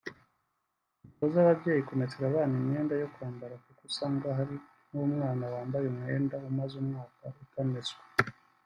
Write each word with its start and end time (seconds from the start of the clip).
Dutoze 1.03 1.37
ababyeyi 1.41 1.81
kumesera 1.89 2.25
abana 2.27 2.53
imyenda 2.61 2.93
yo 3.01 3.07
kwambara 3.13 3.53
kuko 3.63 3.81
usanga 3.89 4.27
hari 4.37 4.55
nk’umwana 4.89 5.45
wambaye 5.53 5.85
umwenda 5.87 6.35
umaze 6.49 6.73
umwaka 6.83 7.25
utameswa 7.43 8.01